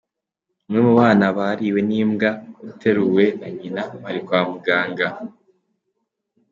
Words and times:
umwe 0.65 0.79
mu 0.85 0.91
bana 0.99 1.25
bariwe 1.37 1.79
n’imbwa 1.89 2.29
uteruwe 2.71 3.25
na 3.39 3.47
nyina 3.57 3.81
bari 4.01 4.19
kwa 4.27 4.39
muganga. 4.49 5.07